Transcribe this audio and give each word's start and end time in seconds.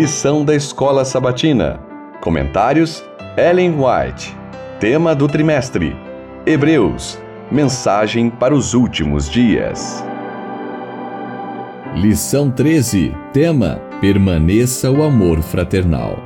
Lição 0.00 0.44
da 0.44 0.54
Escola 0.54 1.04
Sabatina. 1.04 1.80
Comentários: 2.20 3.02
Ellen 3.36 3.74
White. 3.74 4.32
Tema 4.78 5.12
do 5.12 5.26
trimestre: 5.26 5.92
Hebreus. 6.46 7.18
Mensagem 7.50 8.30
para 8.30 8.54
os 8.54 8.74
últimos 8.74 9.28
dias. 9.28 10.04
Lição 11.96 12.48
13. 12.48 13.12
Tema: 13.32 13.80
Permaneça 14.00 14.88
o 14.88 15.02
amor 15.02 15.42
fraternal. 15.42 16.16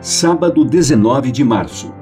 Sábado 0.00 0.64
19 0.64 1.32
de 1.32 1.42
março. 1.42 1.97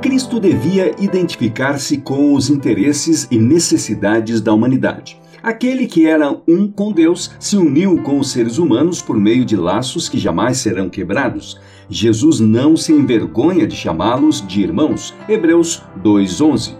Cristo 0.00 0.38
devia 0.38 0.94
identificar-se 1.00 1.98
com 1.98 2.34
os 2.34 2.48
interesses 2.48 3.26
e 3.32 3.38
necessidades 3.38 4.40
da 4.40 4.52
humanidade. 4.52 5.20
Aquele 5.42 5.86
que 5.88 6.06
era 6.06 6.36
um 6.46 6.70
com 6.70 6.92
Deus 6.92 7.32
se 7.40 7.56
uniu 7.56 8.00
com 8.02 8.20
os 8.20 8.30
seres 8.30 8.58
humanos 8.58 9.02
por 9.02 9.16
meio 9.16 9.44
de 9.44 9.56
laços 9.56 10.08
que 10.08 10.16
jamais 10.16 10.58
serão 10.58 10.88
quebrados. 10.88 11.60
Jesus 11.90 12.38
não 12.38 12.76
se 12.76 12.92
envergonha 12.92 13.66
de 13.66 13.74
chamá-los 13.74 14.46
de 14.46 14.60
irmãos. 14.60 15.14
Hebreus 15.28 15.82
2:11. 15.96 16.76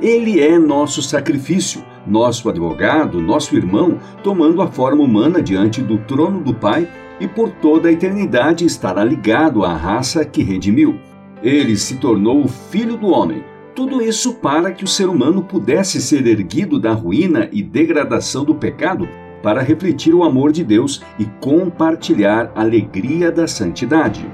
Ele 0.00 0.40
é 0.40 0.58
nosso 0.58 1.00
sacrifício, 1.00 1.82
nosso 2.06 2.50
advogado, 2.50 3.20
nosso 3.20 3.56
irmão, 3.56 3.98
tomando 4.22 4.60
a 4.60 4.66
forma 4.66 5.02
humana 5.02 5.40
diante 5.40 5.80
do 5.80 5.96
trono 5.98 6.40
do 6.40 6.52
Pai 6.52 6.86
e 7.18 7.26
por 7.26 7.50
toda 7.50 7.88
a 7.88 7.92
eternidade 7.92 8.66
estará 8.66 9.02
ligado 9.04 9.64
à 9.64 9.74
raça 9.74 10.24
que 10.24 10.42
redimiu. 10.42 10.98
Ele 11.42 11.76
se 11.76 11.96
tornou 11.96 12.44
o 12.44 12.48
filho 12.48 12.96
do 12.96 13.08
homem. 13.08 13.42
Tudo 13.74 14.00
isso 14.00 14.34
para 14.34 14.70
que 14.70 14.84
o 14.84 14.88
ser 14.88 15.08
humano 15.08 15.42
pudesse 15.42 16.00
ser 16.00 16.24
erguido 16.26 16.78
da 16.78 16.92
ruína 16.92 17.48
e 17.50 17.62
degradação 17.62 18.44
do 18.44 18.54
pecado 18.54 19.08
para 19.42 19.60
refletir 19.60 20.14
o 20.14 20.22
amor 20.22 20.52
de 20.52 20.62
Deus 20.62 21.02
e 21.18 21.24
compartilhar 21.40 22.52
a 22.54 22.60
alegria 22.60 23.32
da 23.32 23.48
santidade. 23.48 24.24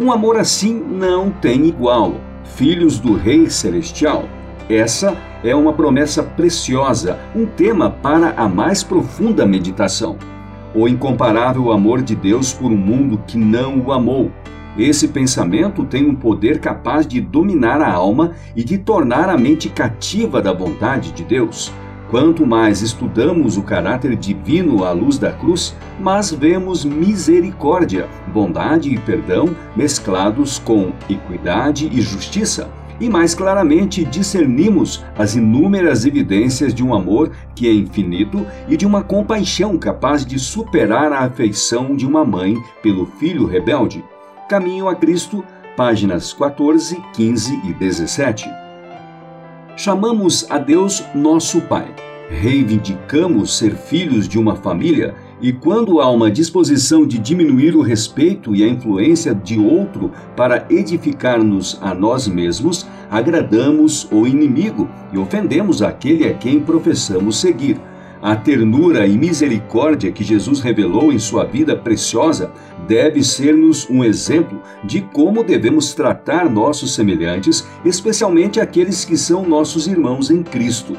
Um 0.00 0.10
amor 0.10 0.36
assim 0.36 0.74
não 0.74 1.30
tem 1.30 1.66
igual. 1.66 2.14
Filhos 2.56 2.98
do 2.98 3.14
Rei 3.14 3.48
Celestial. 3.48 4.28
Essa 4.68 5.16
é 5.44 5.54
uma 5.54 5.72
promessa 5.72 6.22
preciosa, 6.22 7.20
um 7.36 7.46
tema 7.46 7.90
para 7.90 8.30
a 8.30 8.48
mais 8.48 8.82
profunda 8.82 9.46
meditação. 9.46 10.16
O 10.74 10.88
incomparável 10.88 11.70
amor 11.70 12.02
de 12.02 12.16
Deus 12.16 12.52
por 12.52 12.72
um 12.72 12.76
mundo 12.76 13.22
que 13.24 13.38
não 13.38 13.78
o 13.78 13.92
amou 13.92 14.32
esse 14.78 15.08
pensamento 15.08 15.84
tem 15.84 16.08
um 16.08 16.14
poder 16.14 16.58
capaz 16.58 17.06
de 17.06 17.20
dominar 17.20 17.80
a 17.80 17.92
alma 17.92 18.32
e 18.56 18.64
de 18.64 18.78
tornar 18.78 19.28
a 19.28 19.38
mente 19.38 19.68
cativa 19.68 20.42
da 20.42 20.52
vontade 20.52 21.12
de 21.12 21.22
Deus. 21.22 21.72
Quanto 22.10 22.46
mais 22.46 22.80
estudamos 22.82 23.56
o 23.56 23.62
caráter 23.62 24.14
divino 24.14 24.84
à 24.84 24.92
luz 24.92 25.18
da 25.18 25.32
cruz, 25.32 25.74
mais 25.98 26.30
vemos 26.30 26.84
misericórdia, 26.84 28.08
bondade 28.32 28.92
e 28.92 28.98
perdão 28.98 29.54
mesclados 29.74 30.58
com 30.58 30.92
equidade 31.08 31.88
e 31.92 32.00
justiça. 32.00 32.70
E 33.00 33.08
mais 33.08 33.34
claramente 33.34 34.04
discernimos 34.04 35.04
as 35.18 35.34
inúmeras 35.34 36.04
evidências 36.04 36.72
de 36.72 36.84
um 36.84 36.94
amor 36.94 37.32
que 37.54 37.66
é 37.66 37.72
infinito 37.72 38.46
e 38.68 38.76
de 38.76 38.86
uma 38.86 39.02
compaixão 39.02 39.76
capaz 39.76 40.24
de 40.24 40.38
superar 40.38 41.12
a 41.12 41.24
afeição 41.24 41.96
de 41.96 42.06
uma 42.06 42.24
mãe 42.24 42.56
pelo 42.80 43.06
filho 43.06 43.46
rebelde. 43.46 44.04
Caminho 44.48 44.88
a 44.90 44.94
Cristo, 44.94 45.42
páginas 45.74 46.34
14, 46.34 47.02
15 47.14 47.60
e 47.64 47.72
17. 47.72 48.46
Chamamos 49.74 50.46
a 50.50 50.58
Deus 50.58 51.02
nosso 51.14 51.62
Pai. 51.62 51.94
Reivindicamos 52.28 53.56
ser 53.56 53.74
filhos 53.74 54.28
de 54.28 54.38
uma 54.38 54.54
família 54.54 55.14
e 55.40 55.50
quando 55.50 55.98
há 55.98 56.10
uma 56.10 56.30
disposição 56.30 57.06
de 57.06 57.18
diminuir 57.18 57.74
o 57.74 57.80
respeito 57.80 58.54
e 58.54 58.62
a 58.62 58.68
influência 58.68 59.34
de 59.34 59.58
outro 59.58 60.12
para 60.36 60.66
edificar-nos 60.68 61.78
a 61.80 61.94
nós 61.94 62.28
mesmos, 62.28 62.86
agradamos 63.10 64.06
o 64.12 64.26
inimigo 64.26 64.90
e 65.10 65.16
ofendemos 65.16 65.80
aquele 65.80 66.28
a 66.28 66.34
quem 66.34 66.60
professamos 66.60 67.40
seguir. 67.40 67.80
A 68.24 68.34
ternura 68.34 69.06
e 69.06 69.18
misericórdia 69.18 70.10
que 70.10 70.24
Jesus 70.24 70.58
revelou 70.60 71.12
em 71.12 71.18
sua 71.18 71.44
vida 71.44 71.76
preciosa 71.76 72.50
deve 72.88 73.22
ser-nos 73.22 73.86
um 73.90 74.02
exemplo 74.02 74.62
de 74.82 75.02
como 75.02 75.44
devemos 75.44 75.92
tratar 75.92 76.48
nossos 76.48 76.94
semelhantes, 76.94 77.68
especialmente 77.84 78.58
aqueles 78.58 79.04
que 79.04 79.14
são 79.14 79.46
nossos 79.46 79.86
irmãos 79.86 80.30
em 80.30 80.42
Cristo. 80.42 80.96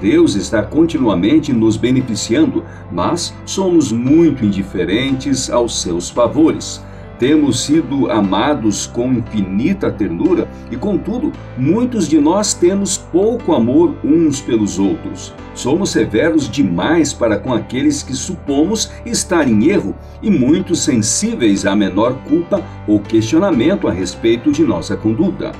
Deus 0.00 0.34
está 0.34 0.62
continuamente 0.62 1.52
nos 1.52 1.76
beneficiando, 1.76 2.64
mas 2.90 3.34
somos 3.44 3.92
muito 3.92 4.42
indiferentes 4.42 5.50
aos 5.50 5.82
seus 5.82 6.08
favores. 6.08 6.82
Temos 7.22 7.60
sido 7.60 8.10
amados 8.10 8.84
com 8.84 9.12
infinita 9.12 9.92
ternura 9.92 10.48
e, 10.72 10.76
contudo, 10.76 11.30
muitos 11.56 12.08
de 12.08 12.18
nós 12.18 12.52
temos 12.52 12.98
pouco 12.98 13.54
amor 13.54 13.94
uns 14.02 14.40
pelos 14.40 14.76
outros. 14.76 15.32
Somos 15.54 15.90
severos 15.90 16.50
demais 16.50 17.12
para 17.12 17.38
com 17.38 17.54
aqueles 17.54 18.02
que 18.02 18.12
supomos 18.12 18.90
estar 19.06 19.46
em 19.46 19.68
erro 19.68 19.94
e 20.20 20.28
muito 20.28 20.74
sensíveis 20.74 21.64
à 21.64 21.76
menor 21.76 22.14
culpa 22.28 22.60
ou 22.88 22.98
questionamento 22.98 23.86
a 23.86 23.92
respeito 23.92 24.50
de 24.50 24.64
nossa 24.64 24.96
conduta. 24.96 25.52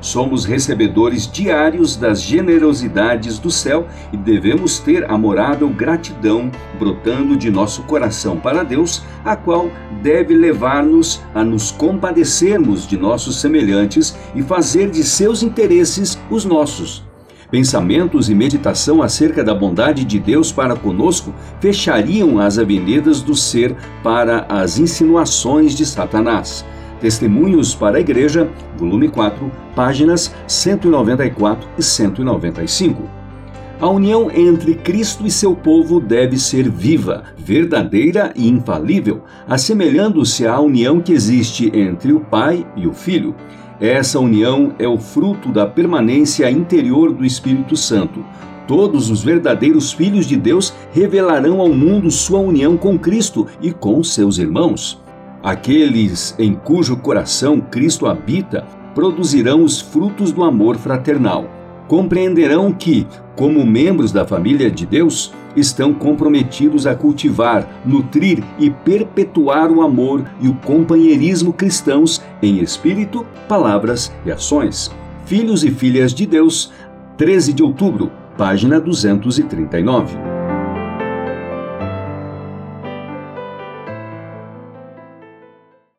Somos 0.00 0.44
recebedores 0.44 1.30
diários 1.30 1.96
das 1.96 2.22
generosidades 2.22 3.38
do 3.38 3.50
céu 3.50 3.86
e 4.12 4.16
devemos 4.16 4.78
ter 4.78 5.10
amorável 5.10 5.68
gratidão 5.68 6.50
brotando 6.78 7.36
de 7.36 7.50
nosso 7.50 7.82
coração 7.82 8.36
para 8.36 8.62
Deus, 8.62 9.02
a 9.24 9.34
qual 9.34 9.70
deve 10.00 10.34
levar-nos 10.34 11.20
a 11.34 11.42
nos 11.42 11.72
compadecermos 11.72 12.86
de 12.86 12.96
nossos 12.96 13.40
semelhantes 13.40 14.16
e 14.34 14.42
fazer 14.42 14.88
de 14.90 15.02
seus 15.02 15.42
interesses 15.42 16.18
os 16.30 16.44
nossos. 16.44 17.06
Pensamentos 17.50 18.28
e 18.28 18.34
meditação 18.34 19.02
acerca 19.02 19.42
da 19.42 19.54
bondade 19.54 20.04
de 20.04 20.18
Deus 20.18 20.52
para 20.52 20.76
conosco 20.76 21.34
fechariam 21.60 22.38
as 22.38 22.58
avenidas 22.58 23.22
do 23.22 23.34
ser 23.34 23.74
para 24.02 24.44
as 24.50 24.78
insinuações 24.78 25.74
de 25.74 25.86
Satanás. 25.86 26.64
Testemunhos 27.00 27.74
para 27.74 27.98
a 27.98 28.00
Igreja, 28.00 28.48
volume 28.76 29.08
4, 29.08 29.50
páginas 29.74 30.34
194 30.46 31.68
e 31.78 31.82
195. 31.82 33.18
A 33.80 33.88
união 33.88 34.28
entre 34.34 34.74
Cristo 34.74 35.24
e 35.24 35.30
seu 35.30 35.54
povo 35.54 36.00
deve 36.00 36.36
ser 36.36 36.68
viva, 36.68 37.22
verdadeira 37.36 38.32
e 38.34 38.48
infalível, 38.48 39.22
assemelhando-se 39.46 40.44
à 40.44 40.58
união 40.58 41.00
que 41.00 41.12
existe 41.12 41.70
entre 41.72 42.12
o 42.12 42.18
Pai 42.18 42.66
e 42.74 42.88
o 42.88 42.92
Filho. 42.92 43.36
Essa 43.80 44.18
união 44.18 44.74
é 44.80 44.88
o 44.88 44.98
fruto 44.98 45.52
da 45.52 45.64
permanência 45.64 46.50
interior 46.50 47.12
do 47.12 47.24
Espírito 47.24 47.76
Santo. 47.76 48.24
Todos 48.66 49.10
os 49.10 49.22
verdadeiros 49.22 49.92
filhos 49.92 50.26
de 50.26 50.36
Deus 50.36 50.74
revelarão 50.92 51.60
ao 51.60 51.68
mundo 51.68 52.10
sua 52.10 52.40
união 52.40 52.76
com 52.76 52.98
Cristo 52.98 53.46
e 53.62 53.70
com 53.70 54.02
seus 54.02 54.38
irmãos. 54.38 55.00
Aqueles 55.48 56.34
em 56.38 56.52
cujo 56.52 56.94
coração 56.98 57.58
Cristo 57.58 58.06
habita 58.06 58.66
produzirão 58.94 59.64
os 59.64 59.80
frutos 59.80 60.30
do 60.30 60.44
amor 60.44 60.76
fraternal. 60.76 61.48
Compreenderão 61.88 62.70
que, 62.70 63.06
como 63.34 63.64
membros 63.64 64.12
da 64.12 64.26
família 64.26 64.70
de 64.70 64.84
Deus, 64.84 65.32
estão 65.56 65.94
comprometidos 65.94 66.86
a 66.86 66.94
cultivar, 66.94 67.80
nutrir 67.82 68.44
e 68.58 68.68
perpetuar 68.68 69.72
o 69.72 69.80
amor 69.80 70.22
e 70.38 70.48
o 70.48 70.54
companheirismo 70.54 71.50
cristãos 71.50 72.20
em 72.42 72.58
espírito, 72.58 73.24
palavras 73.48 74.12
e 74.26 74.30
ações. 74.30 74.90
Filhos 75.24 75.64
e 75.64 75.70
filhas 75.70 76.12
de 76.12 76.26
Deus, 76.26 76.70
13 77.16 77.54
de 77.54 77.62
outubro, 77.62 78.12
página 78.36 78.78
239. 78.78 80.37